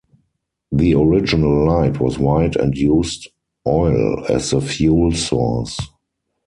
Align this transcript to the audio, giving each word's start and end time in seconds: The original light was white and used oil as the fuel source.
The 0.71 0.95
original 0.95 1.63
light 1.67 1.99
was 1.99 2.17
white 2.17 2.55
and 2.55 2.75
used 2.75 3.29
oil 3.67 4.25
as 4.29 4.49
the 4.49 4.59
fuel 4.59 5.11
source. 5.11 5.77